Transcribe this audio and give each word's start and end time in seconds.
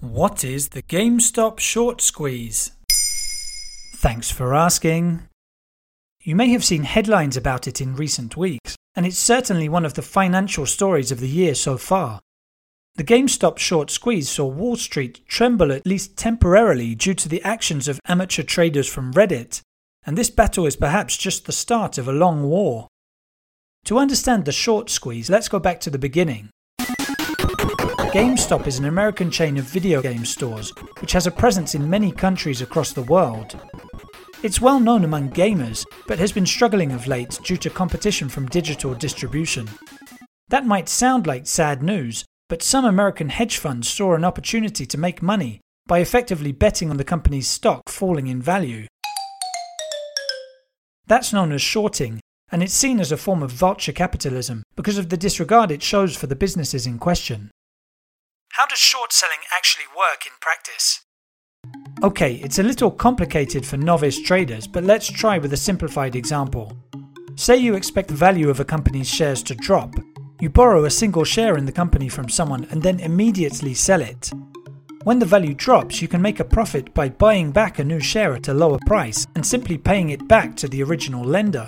What 0.00 0.44
is 0.44 0.70
the 0.70 0.80
GameStop 0.80 1.58
short 1.58 2.00
squeeze? 2.00 2.70
Thanks 3.96 4.30
for 4.30 4.54
asking. 4.54 5.24
You 6.22 6.34
may 6.34 6.48
have 6.52 6.64
seen 6.64 6.84
headlines 6.84 7.36
about 7.36 7.68
it 7.68 7.82
in 7.82 7.94
recent 7.94 8.34
weeks, 8.34 8.76
and 8.96 9.04
it's 9.04 9.18
certainly 9.18 9.68
one 9.68 9.84
of 9.84 9.92
the 9.92 10.02
financial 10.02 10.64
stories 10.64 11.12
of 11.12 11.20
the 11.20 11.28
year 11.28 11.54
so 11.54 11.76
far. 11.76 12.18
The 12.94 13.04
GameStop 13.04 13.58
short 13.58 13.90
squeeze 13.90 14.30
saw 14.30 14.46
Wall 14.46 14.76
Street 14.76 15.20
tremble 15.28 15.70
at 15.70 15.84
least 15.84 16.16
temporarily 16.16 16.94
due 16.94 17.14
to 17.14 17.28
the 17.28 17.42
actions 17.42 17.86
of 17.86 18.00
amateur 18.06 18.42
traders 18.42 18.88
from 18.88 19.12
Reddit, 19.12 19.60
and 20.06 20.16
this 20.16 20.30
battle 20.30 20.64
is 20.64 20.76
perhaps 20.76 21.18
just 21.18 21.44
the 21.44 21.52
start 21.52 21.98
of 21.98 22.08
a 22.08 22.12
long 22.12 22.44
war. 22.44 22.88
To 23.84 23.98
understand 23.98 24.46
the 24.46 24.52
short 24.52 24.88
squeeze, 24.88 25.28
let's 25.28 25.48
go 25.48 25.58
back 25.58 25.78
to 25.80 25.90
the 25.90 25.98
beginning. 25.98 26.48
GameStop 28.12 28.66
is 28.66 28.80
an 28.80 28.86
American 28.86 29.30
chain 29.30 29.56
of 29.56 29.66
video 29.66 30.02
game 30.02 30.24
stores 30.24 30.70
which 30.98 31.12
has 31.12 31.28
a 31.28 31.30
presence 31.30 31.76
in 31.76 31.88
many 31.88 32.10
countries 32.10 32.60
across 32.60 32.92
the 32.92 33.04
world. 33.04 33.56
It's 34.42 34.60
well 34.60 34.80
known 34.80 35.04
among 35.04 35.30
gamers, 35.30 35.86
but 36.08 36.18
has 36.18 36.32
been 36.32 36.44
struggling 36.44 36.90
of 36.90 37.06
late 37.06 37.38
due 37.44 37.56
to 37.58 37.70
competition 37.70 38.28
from 38.28 38.48
digital 38.48 38.94
distribution. 38.94 39.70
That 40.48 40.66
might 40.66 40.88
sound 40.88 41.28
like 41.28 41.46
sad 41.46 41.84
news, 41.84 42.24
but 42.48 42.64
some 42.64 42.84
American 42.84 43.28
hedge 43.28 43.58
funds 43.58 43.88
saw 43.88 44.14
an 44.14 44.24
opportunity 44.24 44.86
to 44.86 44.98
make 44.98 45.22
money 45.22 45.60
by 45.86 46.00
effectively 46.00 46.50
betting 46.50 46.90
on 46.90 46.96
the 46.96 47.04
company's 47.04 47.46
stock 47.46 47.88
falling 47.88 48.26
in 48.26 48.42
value. 48.42 48.88
That's 51.06 51.32
known 51.32 51.52
as 51.52 51.62
shorting, 51.62 52.18
and 52.50 52.60
it's 52.60 52.74
seen 52.74 52.98
as 52.98 53.12
a 53.12 53.16
form 53.16 53.40
of 53.40 53.52
vulture 53.52 53.92
capitalism 53.92 54.64
because 54.74 54.98
of 54.98 55.10
the 55.10 55.16
disregard 55.16 55.70
it 55.70 55.80
shows 55.80 56.16
for 56.16 56.26
the 56.26 56.34
businesses 56.34 56.88
in 56.88 56.98
question. 56.98 57.52
How 58.60 58.66
does 58.66 58.78
short 58.78 59.10
selling 59.10 59.38
actually 59.56 59.86
work 59.96 60.26
in 60.26 60.32
practice? 60.38 61.00
Okay, 62.02 62.34
it's 62.34 62.58
a 62.58 62.62
little 62.62 62.90
complicated 62.90 63.64
for 63.64 63.78
novice 63.78 64.20
traders, 64.20 64.66
but 64.66 64.84
let's 64.84 65.08
try 65.10 65.38
with 65.38 65.54
a 65.54 65.56
simplified 65.56 66.14
example. 66.14 66.70
Say 67.36 67.56
you 67.56 67.74
expect 67.74 68.08
the 68.08 68.14
value 68.14 68.50
of 68.50 68.60
a 68.60 68.66
company's 68.66 69.08
shares 69.08 69.42
to 69.44 69.54
drop. 69.54 69.94
You 70.42 70.50
borrow 70.50 70.84
a 70.84 70.90
single 70.90 71.24
share 71.24 71.56
in 71.56 71.64
the 71.64 71.72
company 71.72 72.10
from 72.10 72.28
someone 72.28 72.66
and 72.70 72.82
then 72.82 73.00
immediately 73.00 73.72
sell 73.72 74.02
it. 74.02 74.30
When 75.04 75.20
the 75.20 75.24
value 75.24 75.54
drops, 75.54 76.02
you 76.02 76.08
can 76.08 76.20
make 76.20 76.38
a 76.38 76.44
profit 76.44 76.92
by 76.92 77.08
buying 77.08 77.52
back 77.52 77.78
a 77.78 77.84
new 77.84 78.00
share 78.00 78.34
at 78.34 78.48
a 78.48 78.52
lower 78.52 78.78
price 78.84 79.26
and 79.36 79.46
simply 79.46 79.78
paying 79.78 80.10
it 80.10 80.28
back 80.28 80.54
to 80.56 80.68
the 80.68 80.82
original 80.82 81.24
lender. 81.24 81.66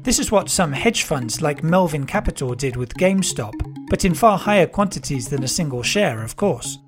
This 0.00 0.18
is 0.18 0.32
what 0.32 0.48
some 0.48 0.72
hedge 0.72 1.02
funds 1.02 1.42
like 1.42 1.62
Melvin 1.62 2.06
Capital 2.06 2.54
did 2.54 2.74
with 2.74 2.94
GameStop, 2.94 3.75
but 3.88 4.04
in 4.04 4.14
far 4.14 4.38
higher 4.38 4.66
quantities 4.66 5.28
than 5.28 5.42
a 5.42 5.48
single 5.48 5.82
share, 5.82 6.22
of 6.22 6.36
course. 6.36 6.78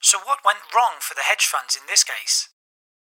So, 0.00 0.18
what 0.18 0.38
went 0.44 0.58
wrong 0.74 0.94
for 1.00 1.14
the 1.14 1.22
hedge 1.22 1.46
funds 1.46 1.76
in 1.76 1.82
this 1.88 2.04
case? 2.04 2.50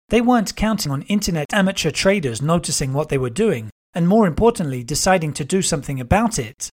They 0.10 0.22
weren't 0.22 0.56
counting 0.56 0.92
on 0.92 1.02
internet 1.04 1.48
amateur 1.52 1.92
traders 1.92 2.42
noticing 2.42 2.94
what 2.94 3.10
they 3.10 3.18
were 3.18 3.30
doing, 3.30 3.70
and 3.94 4.08
more 4.08 4.28
importantly, 4.28 4.84
deciding 4.84 5.34
to 5.34 5.46
do 5.46 5.62
something 5.62 6.00
about 6.00 6.38
it. 6.38 6.70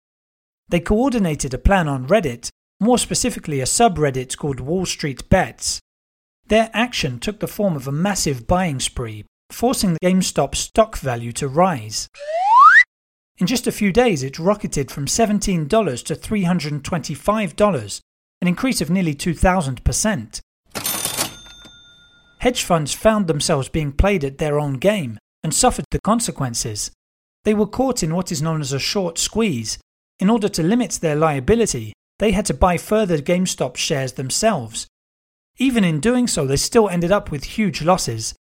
They 0.68 0.80
coordinated 0.80 1.54
a 1.54 1.58
plan 1.58 1.88
on 1.88 2.08
Reddit, 2.08 2.48
more 2.80 2.98
specifically 2.98 3.60
a 3.60 3.64
subreddit 3.64 4.36
called 4.36 4.58
Wall 4.58 4.86
Street 4.86 5.28
Bets. 5.28 5.80
Their 6.46 6.70
action 6.72 7.20
took 7.20 7.38
the 7.38 7.46
form 7.46 7.76
of 7.76 7.86
a 7.86 7.92
massive 7.92 8.46
buying 8.46 8.80
spree, 8.80 9.24
forcing 9.50 9.92
the 9.92 10.00
GameStop 10.00 10.54
stock 10.54 10.98
value 10.98 11.32
to 11.32 11.46
rise. 11.46 12.08
In 13.41 13.46
just 13.46 13.66
a 13.66 13.72
few 13.72 13.91
days, 13.91 14.22
it 14.22 14.38
rocketed 14.38 14.91
from 14.91 15.06
$17 15.06 15.69
to 16.05 16.14
$325, 16.14 18.00
an 18.42 18.48
increase 18.48 18.80
of 18.82 18.91
nearly 18.91 19.14
2,000%. 19.14 20.41
Hedge 22.41 22.62
funds 22.62 22.92
found 22.92 23.27
themselves 23.27 23.69
being 23.70 23.92
played 23.92 24.25
at 24.25 24.38
their 24.38 24.60
own 24.60 24.75
game 24.75 25.19
and 25.42 25.54
suffered 25.54 25.87
the 25.91 26.00
consequences. 26.00 26.91
They 27.44 27.54
were 27.54 27.66
caught 27.66 28.03
in 28.03 28.15
what 28.15 28.31
is 28.31 28.42
known 28.42 28.60
as 28.60 28.75
a 28.75 28.78
short 28.78 29.19
squeeze. 29.19 29.78
In 30.19 30.28
order 30.28 30.50
to 30.50 30.62
limit 30.62 30.92
their 31.00 31.16
liability, 31.16 31.94
they 32.19 32.32
had 32.32 32.44
to 32.47 32.54
buy 32.54 32.76
further 32.76 33.19
GameStop 33.19 33.76
shares 33.76 34.12
themselves. 34.12 34.86
Even 35.56 35.82
in 35.82 36.00
doing 36.00 36.26
so, 36.26 36.47
they 36.47 36.56
still 36.56 36.91
ended 36.91 37.10
up 37.10 37.31
with 37.31 37.44
huge 37.44 37.82
losses, 37.82 38.34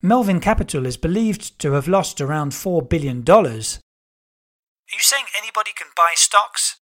Melvin 0.00 0.38
Capital 0.38 0.86
is 0.86 0.96
believed 0.96 1.58
to 1.58 1.72
have 1.72 1.88
lost 1.88 2.20
around 2.20 2.52
$4 2.52 2.88
billion. 2.88 3.24
Are 4.90 4.96
you 4.96 5.02
saying 5.02 5.24
anybody 5.36 5.72
can 5.76 5.88
buy 5.94 6.14
stocks? 6.14 6.76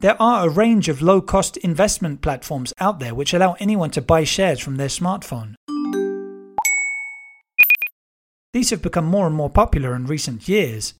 There 0.00 0.20
are 0.20 0.46
a 0.46 0.50
range 0.50 0.88
of 0.88 1.02
low 1.02 1.20
cost 1.20 1.58
investment 1.58 2.22
platforms 2.22 2.72
out 2.80 3.00
there 3.00 3.14
which 3.14 3.34
allow 3.34 3.54
anyone 3.60 3.90
to 3.90 4.00
buy 4.00 4.24
shares 4.24 4.60
from 4.60 4.76
their 4.76 4.88
smartphone. 4.88 5.54
These 8.54 8.70
have 8.70 8.80
become 8.80 9.04
more 9.04 9.26
and 9.26 9.36
more 9.36 9.50
popular 9.50 9.94
in 9.94 10.06
recent 10.06 10.48
years. 10.48 10.94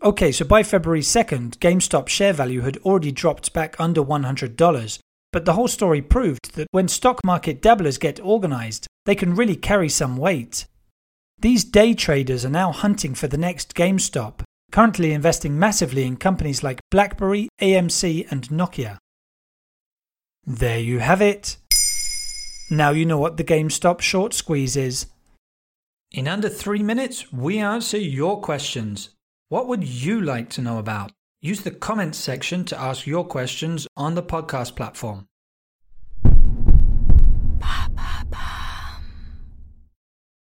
Okay, 0.00 0.30
so 0.30 0.44
by 0.44 0.62
February 0.62 1.00
2nd, 1.00 1.58
GameStop 1.58 2.06
share 2.06 2.34
value 2.34 2.60
had 2.60 2.76
already 2.78 3.10
dropped 3.10 3.52
back 3.52 3.74
under 3.80 4.00
$100, 4.00 4.98
but 5.32 5.44
the 5.44 5.54
whole 5.54 5.66
story 5.66 6.00
proved 6.00 6.54
that 6.54 6.68
when 6.70 6.86
stock 6.86 7.18
market 7.24 7.60
dabblers 7.60 7.98
get 7.98 8.20
organized, 8.20 8.86
they 9.06 9.16
can 9.16 9.34
really 9.34 9.56
carry 9.56 9.88
some 9.88 10.16
weight. 10.16 10.66
These 11.40 11.64
day 11.64 11.94
traders 11.94 12.44
are 12.44 12.50
now 12.50 12.70
hunting 12.70 13.16
for 13.16 13.26
the 13.26 13.38
next 13.38 13.74
GameStop, 13.74 14.42
currently 14.70 15.12
investing 15.12 15.58
massively 15.58 16.04
in 16.04 16.16
companies 16.16 16.62
like 16.62 16.80
BlackBerry, 16.90 17.48
AMC, 17.60 18.30
and 18.30 18.48
Nokia. 18.48 18.98
There 20.44 20.78
you 20.78 20.98
have 21.00 21.20
it. 21.20 21.56
Now 22.70 22.90
you 22.90 23.04
know 23.04 23.18
what 23.18 23.36
the 23.36 23.44
GameStop 23.44 24.00
short 24.00 24.32
squeeze 24.32 24.76
is. 24.76 25.06
In 26.12 26.26
under 26.26 26.48
three 26.48 26.82
minutes, 26.82 27.32
we 27.32 27.58
answer 27.58 27.98
your 27.98 28.40
questions. 28.40 29.10
What 29.48 29.66
would 29.68 29.84
you 29.84 30.20
like 30.20 30.48
to 30.50 30.62
know 30.62 30.78
about? 30.78 31.12
Use 31.40 31.62
the 31.62 31.70
comments 31.70 32.18
section 32.18 32.64
to 32.66 32.78
ask 32.78 33.06
your 33.06 33.24
questions 33.24 33.86
on 33.96 34.14
the 34.14 34.22
podcast 34.22 34.76
platform. 34.76 35.26